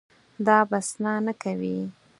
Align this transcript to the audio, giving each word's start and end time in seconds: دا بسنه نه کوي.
دا 0.45 0.57
بسنه 0.69 1.13
نه 1.25 1.33
کوي. 1.41 1.77